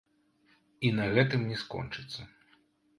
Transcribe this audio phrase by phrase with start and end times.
[0.89, 2.21] І на гэтым не скончыцца.